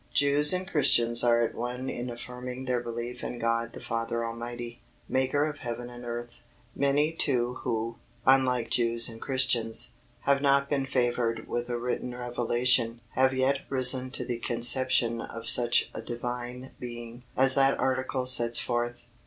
[0.15, 4.79] Jews and Christians are at one in affirming their belief in God the Father Almighty,
[5.07, 6.41] Maker of heaven and earth.
[6.75, 9.91] Many too who, unlike Jews and Christians,
[10.21, 15.47] have not been favoured with a written revelation, have yet risen to the conception of
[15.47, 19.05] such a Divine Being as that article sets forth.